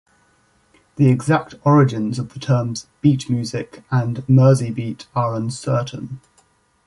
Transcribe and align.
The 0.95 1.09
exact 1.11 1.53
origins 1.63 2.17
of 2.17 2.33
the 2.33 2.39
terms 2.39 2.87
'beat 3.01 3.29
music' 3.29 3.83
and 3.91 4.23
'Merseybeat' 4.27 5.05
are 5.15 5.35
uncertain. 5.35 6.21